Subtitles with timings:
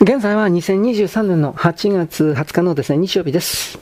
[0.00, 3.80] 現在は2023年の8月20日のですね、日曜日です。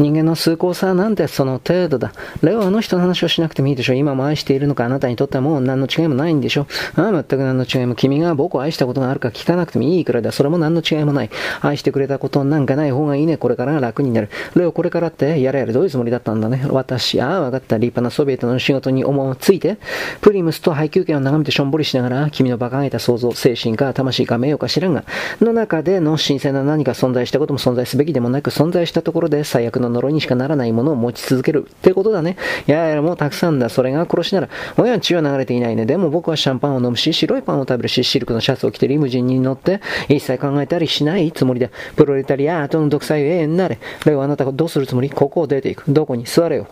[0.00, 2.12] 人間の崇高さなんてその程度だ。
[2.42, 3.92] レオあの人の話をしなくてもいいでしょ。
[3.92, 6.66] 今も愛しているのかあなたにとってはもう何の違いもないんでしょ。
[6.96, 7.94] ああ、全く何の違いも。
[7.94, 10.32] 君が僕を愛したことがあるか聞かなくてもいいくらいだ。
[10.32, 11.30] それも何の違いもない。
[11.60, 13.36] 愛してくれたことなんかない方がいいね。
[13.36, 14.30] これからが楽になる。
[14.56, 16.64] レオこれからってやれやれどういうつもりだったんだね。
[16.70, 17.76] 私、ああ、わかった。
[17.76, 19.76] 立派なソビエトの仕事に思いついて、
[20.22, 25.04] プリムスと配給権を眺めてしょんぼりしながら、君の馬鹿げた想像、精神か魂か名誉か知らんが、
[25.40, 32.36] の中での新鮮な何か存在したことも存在すべきでもなく、存在したところで最悪の呪いにしかならないものを持ち続けるってことだね。
[32.66, 33.68] ややや、もたくさんだ。
[33.68, 34.48] それが殺しなら。
[34.76, 35.86] 親は血は流れていないね。
[35.86, 41.68] でも僕はシャンパンを飲むし、白いパンを食べるし、シルクのシャツを着てリムジンに乗って、一切考えたりしないつもりだ。
[41.96, 43.78] プロレタリアートの独裁永遠なれ。
[44.04, 45.10] ではあなたがどうするつもり？
[45.10, 45.84] ここを出ていく。
[45.92, 46.24] どこに？
[46.24, 46.66] 座れよ。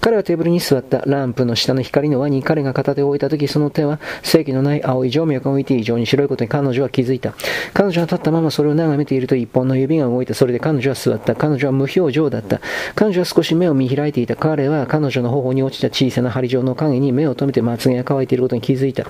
[0.00, 1.02] 彼はテーブルに座った。
[1.06, 7.34] ランプの下の光の輪に彼が片手を置いた時、その手は正気のない青い静脈が置いて異常に白いことに彼女は気づいた。
[7.74, 11.34] 彼女は立ったままそれを眺めていると一本の指が動いて、それで彼女は座った。
[11.34, 12.60] 彼女は無表情だった。
[12.94, 14.36] 彼女は少し目を見開いていた。
[14.36, 19.06] 彼は彼女の頬に落ちた小さな針状の影に目を留めてまつげが乾いていることに気づいた。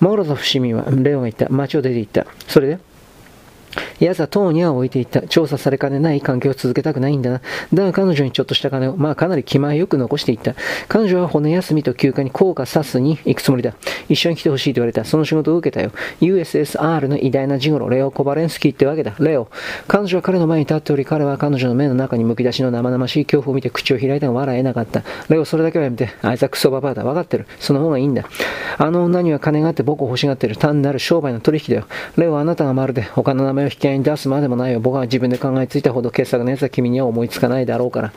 [0.00, 1.48] モロゾフ市民はレオが言った。
[1.48, 2.26] 街を出て行った。
[2.48, 2.95] それで？
[4.00, 5.22] 奴は塔には置いていった。
[5.22, 7.40] 調査されかねない関係を続けたくないんだな。
[7.72, 10.54] だが彼女にちょっとした金を、まあかなり気前よく残していった。
[10.88, 13.74] 彼女は骨休みと休暇に効果さすに行くつもりだ。
[14.08, 15.04] 一緒に来てほしいと言われた。
[15.04, 15.92] その仕事を受けたよ。
[16.20, 19.14] USSR の偉大なジゴロ、レオ・コバレンスキーってわけだ。
[19.18, 19.48] レオ。
[19.88, 25.02] 彼女は彼の前に立っており、彼は彼女の目の中にむき出しの生々しい恐怖を見て口を開いたが笑えなかった。
[25.28, 26.10] レオ、それだけはやめて。
[26.22, 27.04] あいつはクソババアだ。
[27.04, 27.46] わかってる。
[27.60, 28.24] その方がいいんだ。
[28.78, 30.56] あの女には金があって僕を欲しがってる。
[30.56, 31.86] 単なる商売の取引だよ。
[32.16, 34.80] レオ、あなたがまるで他の名前引き合いに出すまでもないよ。
[34.80, 38.12] 僕は自分で考えついたほど傑作のやつは君には思いつかないだろうから。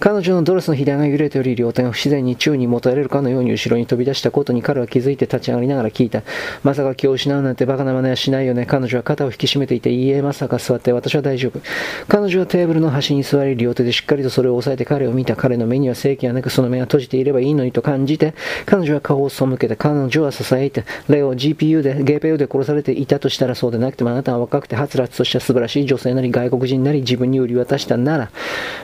[0.00, 6.22] 彼女のドレスの左が揺れており、両手が不自然に宙に持たれるかのように後ろに飛び出したことに彼は気づいて立ち上がりながら聞いた。
[6.62, 8.64] まさか気を失うなんてバカな真似はしないよね。
[8.64, 11.60] 彼女は肩を引き締めていて、いいえ、まさか座って私は大丈夫。
[12.06, 15.34] 彼女はテーブルの端に座り、両手でしっかりとそれを押さえて彼を見た。
[15.34, 18.34] 彼の目には正気はなく、その目が閉じていればいいのにと感じて、
[18.66, 28.30] 彼女は顔を背けて、彼女は支えて、レオ GPU で、ゲーペ u で殺されていたとしたらそうでなくてもあなたは若くてはつらつとした素晴らしい女性なり外国人なり自分に売り渡したなら、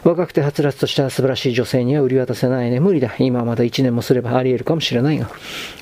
[0.02, 2.80] 若くてはつらつとした素晴らしい女性には売り渡せないね。
[2.80, 3.14] 無理だ。
[3.18, 5.30] 今はまだ1年もすればあり得るかもしれないが。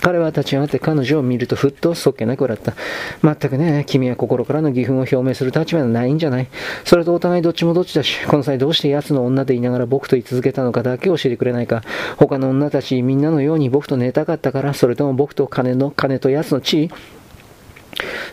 [0.01, 2.75] 彼は立ち上がって彼女を見るとふっとそっけなく笑った。
[3.23, 6.49] まったくね、君は心からの義憤を表明する立場はないんじゃない
[6.85, 11.83] それとお互いどっちもどっちだし、この際どうして奴の女でいながら僕と言い続けたのかだけ教えてくれないか。
[12.17, 16.91] 他の女たちみんなのように僕と寝たかったから、それとも僕と金の、金と奴の地位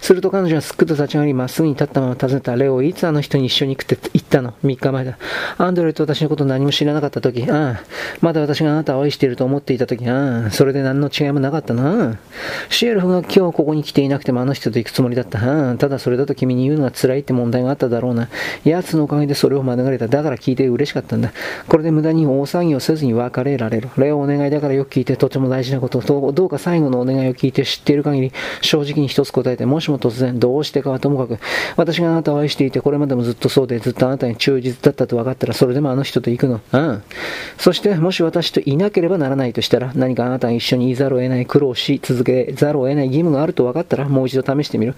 [0.01, 2.55] すると彼女はすっくと立ち上がり、まっすぐに立ったまま尋ねた。
[2.55, 5.17] レオ、いつあの人に一緒に行くって言ったの ?3 日前だ。
[5.57, 7.83] アンドレと私のこと何も知らなかった時、ああ、
[8.21, 12.17] まだ私があなたを愛していると思っていた時、ああ、それで何の違いもなかったな。
[12.69, 15.39] シエルフが今日ここに来ていなくてもあの人と行くつもりだった。
[15.39, 18.29] ああ、ただそれだと君に言うのが辛いって問題があっただろうな。
[18.63, 20.07] 奴のおかげでそれを免れた。
[20.07, 21.31] だから聞いて嬉しかったんだ。
[21.67, 23.89] これで無駄に大騒ぎをせずに別れられる。
[23.97, 26.01] レオお願いだからよく聞いてとても大事なこと。
[26.01, 31.39] どうか最後のお願いを聞いて知っている限り正直に一つ答えて、ももしも突然どうしてかはともかく、
[31.77, 36.59] 私があなたを愛していて、これまでもずっとそうで、ずっとあなたに忠実だったと分かったら、それでもあの人と行くの。
[36.73, 37.03] うん。
[37.57, 44.95] そして、もし私といなければならないとしたら、何かあなたが一緒にいざるを得ない苦労し続けざるを得ない義務があると分かったら、もう一度試してみる。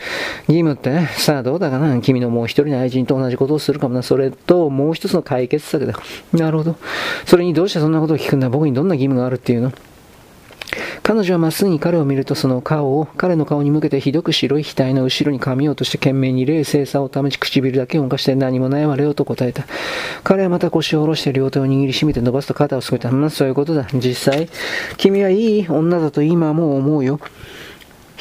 [0.47, 2.01] 義務って、さあどうだかな。
[2.01, 4.01] 君のもう一人の愛人と同じことをするかもな。
[4.01, 5.93] それと、もう一つの解決策だ。
[6.33, 6.75] なるほど。
[7.27, 9.71] それにどうしてそんなことを聞くんだ僕にどんな義務があるっていうの？
[11.03, 19.65] 彼女はまっすぐに彼を見るとその顔を彼の顔に向けてひどく白い額の後ろに噛みようとして懸命に冷静さを保ち唇だけを動かして何もないわれよと答えた。
[20.23, 23.11] 彼はまた腰を下ろして両手を握りしめて伸ばすと肩をすくめた。
[23.11, 23.87] まあそういうことだ。
[23.93, 24.49] 実際、
[24.97, 27.19] 君はいい女だと今はもう思うよ。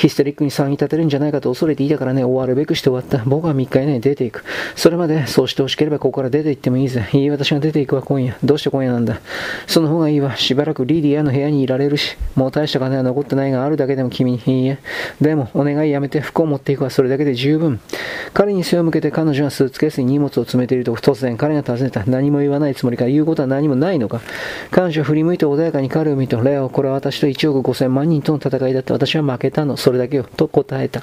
[0.01, 3.23] ヒステリックに騒ぎ立てるんじゃないかと恐れていたからね、終わるべくして終わった。
[3.29, 4.47] 僕は3日以内に出ていく。
[4.75, 7.07] それまで、そうしてほしければここから出て行ってもいいぜ。
[7.13, 8.35] いい私が出ていくわ、今夜。
[8.43, 9.21] どうして今夜なんだ。
[9.67, 10.39] その方がいいわ。
[10.39, 14.41] しばらくリディアの部屋にいられるし、もう大した金は残ってないがあるだけでも君に。
[14.47, 14.79] いいえ。
[15.21, 16.89] でも、お願いやめて服を持っていくわ。
[16.89, 17.79] それだけで十分。
[18.33, 22.05] 彼に背を向けて彼女がスーツケースに荷物を詰めていると突然彼が尋ねた。
[22.07, 24.23] 何も言わないつもりか言うことは何もないのか。
[24.71, 29.77] 彼女は振り向いて穏やかに彼を見ると、レオ、これは私と1億5000万人との戦いだって私は負けたの。
[29.91, 30.25] それだけよ。
[30.37, 31.03] と答えた。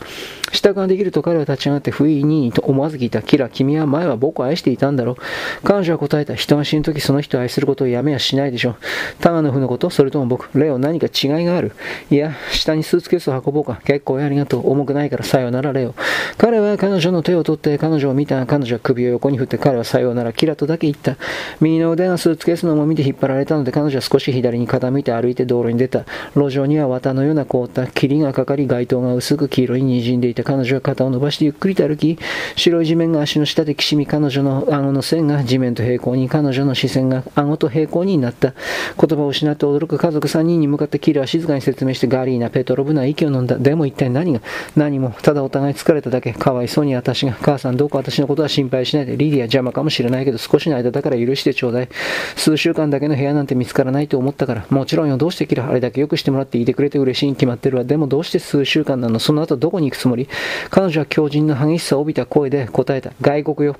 [0.54, 3.22] 支度ができると彼は立ち上がって不意にと思わず聞いた。
[3.22, 5.16] キラ、君は前は僕を愛していたんだろう。
[5.66, 6.36] 彼女は答えた。
[6.36, 8.75] 人が死ぬときその人を愛することをやめやしないでしょう。
[9.19, 10.57] タガノフのことそれとも僕。
[10.57, 11.74] レオ、何か違いがある。
[12.10, 13.81] いや、下にスーツケースを運ぼうか。
[13.84, 14.72] 結構ありがとう。
[14.72, 15.94] 重くないからさよなら、レオ。
[16.38, 18.45] 彼は彼女の手を取って彼女を見た。
[18.45, 21.18] 彼女は首を横に振って彼はさようなら、キラとだけ言った。
[21.60, 26.06] 右の腕がスーツケースの重みで引っ張られたので彼女は少し左に傾いて歩いて道路に出た。
[26.36, 32.18] 路上には綿のような凍った霧がかかり街灯が薄く黄色に滲んでいた彼女は肩を伸ばしてゆっくりと歩き、
[32.56, 38.53] 白い地面が足の下できしみ彼女の顎の線が地面と平行に、彼女の視線が顎と平行になった。
[39.00, 43.57] 言葉を失って驚く家族3人に向かってキラは静かに説明してガリーナ、ペトロブナ息を飲んだ。
[43.57, 44.41] でも一体何が
[44.75, 46.33] 何も、ただお互い疲れただけ。
[46.33, 49.18] かわいそうに私が、母さんどうか私のことは心配しないで。
[49.18, 51.89] リディア邪魔かもしれないけど少しの間だから許してちょうだい。
[52.35, 54.65] 数週間だけの部屋なんて見つからないと思ったから。
[54.69, 57.83] もちろんよ、どうしてキラあれだけよくしてもらっていてくれて嬉しいに決まってるわ。
[57.83, 60.27] でもどうして数数週間なのその後どこに行くつもり？
[60.69, 63.12] 彼女は強靭な激しさを帯びた声で答えた。
[63.21, 63.75] 外国よ。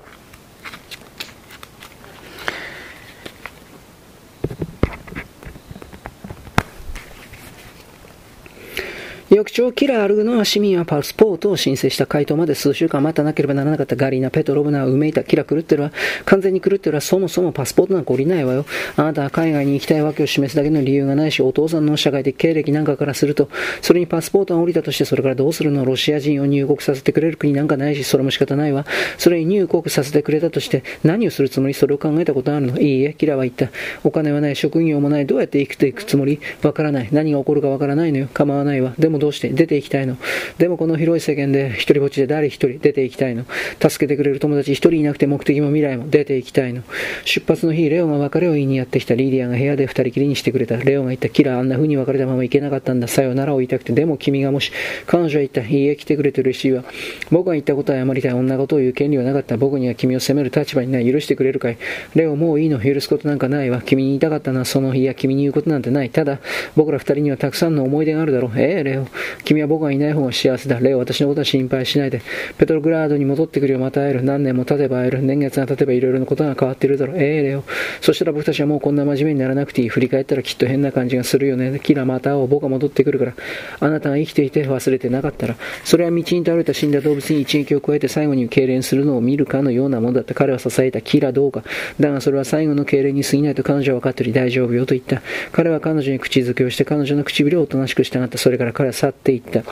[9.30, 15.22] 翌朝、キラー・アルグノは市民はパスポートを申請した回答まで数週間待たなければならなかったガリーナ・ペトロブナはうめいた。
[15.22, 15.92] キラ狂ってるわ。
[16.24, 17.02] 完全に狂ってるわ。
[17.02, 18.64] そもそもパスポートなんか降りないわよ。
[18.96, 23.50] あなたは海外に行きたいわけを示すだけの理由がないし、お父さんの社会的経歴なんかからすると、
[23.82, 25.84] それにパスポートが降りたとしてそれからどうするの？
[25.84, 28.86] ロシア人を入国させてくれる国なんかないし、それも仕方ないわ。
[29.18, 31.74] それに入国させてくれたとして、何をするつもり？
[31.74, 32.80] それを考えたことあるの？
[32.80, 33.68] いいえ、キラは言った。
[34.04, 36.40] お金はない、職業もない、どうやって生きていくつもり？
[36.62, 37.10] わからない。
[37.12, 38.28] 何が起こるかわからないのよ。
[38.32, 38.94] 構わないわ。
[38.98, 40.16] でもどうして出て行きたいの。
[40.58, 43.44] でもこの広い世間で一人ぼっちで誰一人出て行きたいの。
[43.80, 46.82] 助けてくれる友達一人いなくて目的も未来も出て行きたいの。
[47.24, 50.76] 出発の日、レオが別れを言いにやってきたリディアが部屋で二人きりにしてくれた。
[50.76, 53.08] レオが言った、キラーあんな風に別れたまま行けなかったんだ。
[53.08, 53.92] さよならを言いたくて。
[53.92, 54.72] でも君がもし、
[55.06, 56.84] 彼女は言った、いいえ、来てくれて嬉しいわ。
[57.30, 58.32] 僕が言ったことは謝りたい。
[58.32, 59.56] 女ことを言う権利はなかった。
[59.56, 61.10] 僕には君を責める立場にない。
[61.10, 61.78] 許してくれるかい。
[62.14, 62.78] レオ、もういいの。
[62.80, 63.82] 許すことなんかないわ。
[63.84, 66.10] 君に言いたかったのはその日や君に言うことなんてない。
[66.10, 66.38] ただ、
[66.76, 68.52] 僕ら二人にはたくさんの思い出があるだろう。
[68.56, 69.07] ええレオ。
[69.44, 70.80] 君は僕がいない方が幸せだ。
[70.80, 72.22] レオ、私のことは心配しないで。
[72.58, 73.78] ペトログラードに戻ってくるよ。
[73.78, 74.22] また会える。
[74.22, 75.22] 何年も経てば会える。
[75.22, 77.16] 年月が経てばいろいろなことが変わっているだろう。
[77.18, 77.64] ええー、レオ。
[78.00, 79.88] そしたら僕たちはもうこんな真面目にならなくていい。
[79.88, 81.80] 振り返ったらきっと変な感じがするよね。
[81.82, 82.46] キラまた会おう。
[82.48, 83.34] 僕は戻ってくるから。
[83.80, 85.56] あなたが生きていて忘れてなかったら。
[85.84, 90.34] それは道に倒れた死んだ動物に一撃を加えて最後に痙攣するのを見るかのようなものだった。
[90.34, 91.00] 彼は支えた。
[91.00, 91.62] キラどうか。
[92.00, 95.22] だがそれは最後の痙攣に過ぎないと彼女は分かっており大丈夫よと言った。
[95.52, 98.38] 彼は彼女に口づけをして彼女の唇をおとなしく従った。
[98.38, 99.62] それから彼は去っていった。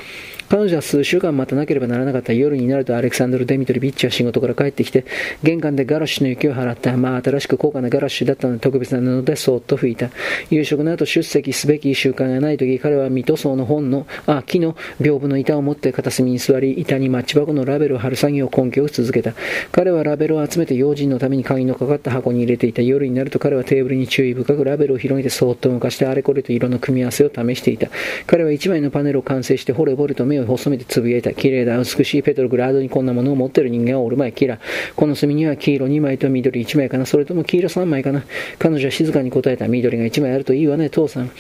[0.49, 5.05] 彼女は数週間待たなければならなかった夜になるとアレクサンドル・デミトリビッチは仕事から帰ってきて、
[5.43, 6.97] 玄関でガラッシュの雪を払った。
[6.97, 10.11] まあ新しく高価なガラッシュだったので特別な布でそっと拭いた。
[10.51, 19.33] 夕食の後出席すべき習慣がない時、彼は水戸層の本の、あ、木の屏風の板を持って片隅に座り、板にマッチ箱のラベルを貼る作業を根拠を続けた。
[19.73, 22.83] 彼はラベルを集めて用心のために鍵のかかった箱に入れていた。
[22.83, 27.89] 夜になると彼はテーブルに注意深くラベルを広げてそっと動かしてあれこれと色の組み合わせを試していた。
[28.29, 31.35] 彼は一枚のパネルを完成して惚れ惚れと目を細めてつぶやいた。
[31.35, 34.59] 綺麗だ、美しいペトログラードにこんなものを持ってる人間はおるまい、キラ。
[34.95, 37.07] この隅には黄色2枚と緑1枚かな。
[37.07, 38.25] それとも黄色3枚かな。
[38.59, 39.69] 彼女は静かに答えた。
[39.69, 41.31] 緑が1枚あるといいわね、父さん。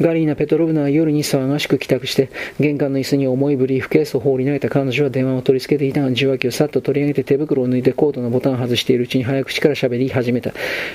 [0.00, 10.52] ガリーナ・ペトロブナは夜に騒がしく帰宅して、玄関の椅子に重いブリーフケースを放り投げた彼女は電話を取り付けていたが、受話器をさっと取り上げて手袋を抜いてコートのボタンを外しているうちに早口から喋り始めた。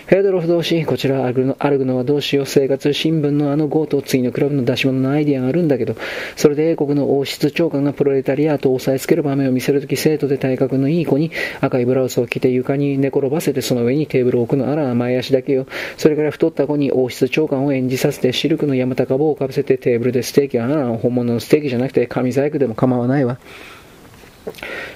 [0.08, 5.96] ペドロフ同士、こちらアルグノアルグノはどうしよう、生活新聞のあの強盗、次のクラブの出し物のアイディアがあるんだけど、
[6.36, 11.32] それで英国の王室長官がプロレタリアートを押さえつける場面を見せるとき、生徒で体格のいい子に
[11.62, 15.68] 赤いブラウスを着て床に寝転ばせてその上にテーブルを置くのあら前足だけよ。
[15.98, 23.38] それから太った子に王室長官を演じさせてシルクの山高帽をかぶせてテーブルでステーキあら本物のステーキじゃなくて紙細工でも構わないわ。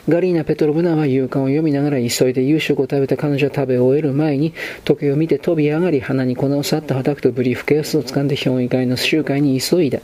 [0.07, 4.53] ガリーナ・ペトロブナは勇敢を読みながら急いで夕食を食べた彼女は食べ終える前に
[4.83, 9.99] 時計を見て飛び上がり鼻に粉をさっと叩くとブリーフケースを掴んで評議会の集会に急いだ。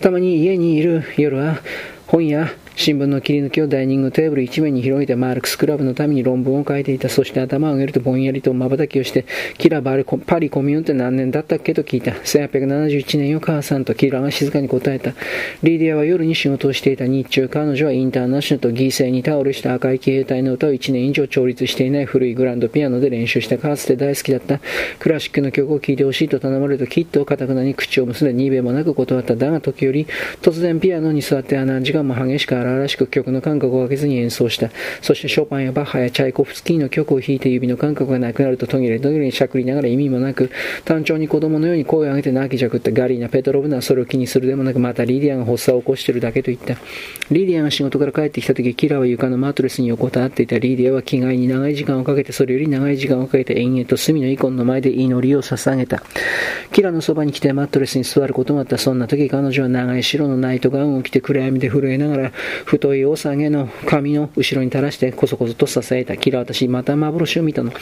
[0.00, 1.58] たまに家にいる夜は
[2.06, 7.08] 本や新聞の切り抜きをダイニングテーブル一面に広げてマルクスクラブのために論文を書いていた。
[7.08, 9.26] そして頭を上げるとぼんやりと瞬きをして、
[9.58, 12.12] キラバルパリコミューンって何年だったっけと聞いた。
[12.12, 15.14] 1871年よ母さんとキラが静かに答えた。
[15.64, 24.60] リディアは夜に仕事をしていた日中、彼女はインターナショナルと犠牲に倒れした赤い騎兵隊の歌を1年以上調律していない古いグランドピアノで練習したかつて大好きだった
[25.00, 29.34] クラシックの曲を聴いてほしいと頼まれるときっと固くなに口を結んでにべもなく断った。
[29.34, 30.06] だが時折、
[30.40, 34.70] 突然ピアノに座って何時間も激しく荒々しく曲の感覚を上げずに演奏した。
[35.02, 40.50] そしてショパンやバッハやチャイコフスキーの曲を弾いて指の感覚がなくなると途切れ途切れにしゃくりながら意味もなく、
[40.84, 46.76] 単調に子供のように声を上げて泣きじゃくったガリーナ・ペトロブナはそれを気にするでもなく、またリディアが発作を起こしてるだけと言った。
[47.30, 56.02] リディアが仕事から帰ってきた時、キラは床のマットレスに横たわっていたリディアは着替えに長い時間をかけて、それより長い時間をかけて延々と隅のイコンの前で祈りを捧げた。
[56.72, 58.78] キラのそばに来てマットレスに座ることもあった。
[58.78, 62.32] そんな時彼女は長い白のナイトガウンを着て暗闇で震えながら、
[62.64, 66.16] 太いお下げの髪の後ろに垂らしてこそこそと支えた。
[66.16, 67.72] キラ私、また幻を見たの。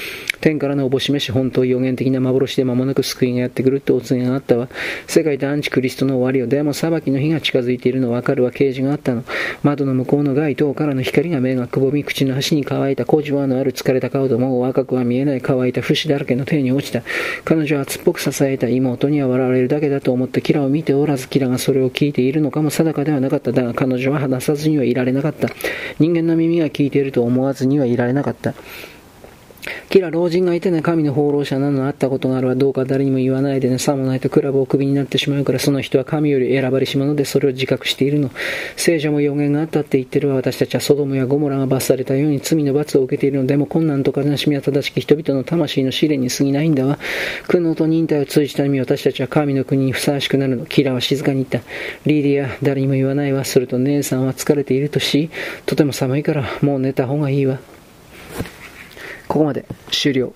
[0.40, 4.68] 天からのおぼしめし、本当予言的な幻で間もなく救いがやってくるってお告げがあったわ。
[5.06, 8.50] 世界でアンチクリストの終わりを、でも裁きの日が近づいているのわかるわ。
[8.50, 9.24] 啓示があったの。
[9.62, 17.02] 窓の向こうの街灯からの光が目がくぼみ、口の端に乾いた小じわのある疲れた顔とも若くは見えない乾いた節だらけの手に落ちた。
[17.44, 23.52] 彼女は熱っぽく支えた妹には笑われるだけだと思ってキラを見ておらず、キラがそれを聞いているのかも定かではなかった。
[23.52, 25.48] だが彼女は話さずにはいられなかった。
[25.98, 28.54] 人間の耳が聞いていると思わずにはいられなかった。
[29.88, 38.30] キラ老人がいてね、神の放浪者なのあったことがあるはどうか誰にも言わないでね、さもないとクラブをクビになってしまうから、その人は神より選ばれし者でそれを自覚しているの。
[38.76, 40.36] 聖女も予言があったって言ってるわ。
[40.36, 46.98] 私たちはソドムやゴモラが罰されたように罪の罰を受けているのでも困難と悲しみは正しき人々の魂の試練に過ぎないんだわ。
[47.48, 50.66] 苦悩と忍耐を通じた意味私たちは神の国にふさわしくなるの。
[50.66, 51.60] キラは静かに言った。
[52.06, 53.44] リディア、誰にも言わないわ。
[53.44, 55.30] すると姉さんは疲れているとし、
[55.64, 57.58] とても寒いからもう寝た方がいいわ。
[59.28, 60.32] ここまで終了。